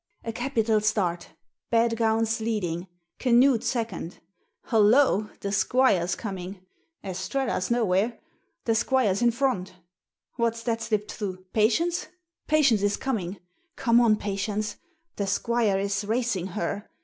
[0.23, 1.29] "A capital start
[1.69, 2.87] Bedgown's leading—
[3.19, 4.19] Canute second.
[4.63, 5.29] Hollo!
[5.41, 6.65] The Squire's coming.
[7.03, 8.17] Estrella's nowhere.
[8.65, 9.75] The Squire's in front!
[10.37, 12.07] What's that slipped through— ^Patience?
[12.47, 13.37] Patience is coming!
[13.75, 14.15] Come on.
[14.15, 14.77] Patience;
[15.17, 16.89] The Squire is racing her!